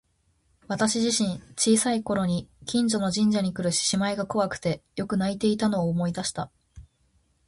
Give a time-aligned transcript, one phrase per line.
[0.67, 6.49] 私自身、小さい頃に近所の神社にくる獅子舞が怖くてよく泣いていたのを思い出した。